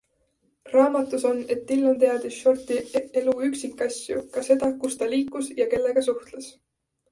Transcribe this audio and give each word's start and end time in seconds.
Raamatus 0.75 1.25
on, 1.31 1.41
et 1.55 1.61
Dillon 1.71 1.99
teadis 2.05 2.39
Shorti 2.45 2.79
elu 3.23 3.37
üksikasju, 3.49 4.25
ka 4.39 4.45
seda, 4.51 4.73
kus 4.87 4.99
ta 5.03 5.13
liikus 5.15 5.55
ja 5.63 5.71
kellega 5.77 6.07
suhtles. 6.11 6.53